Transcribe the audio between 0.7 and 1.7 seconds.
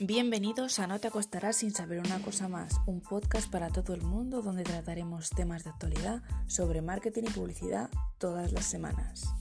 a No te acostarás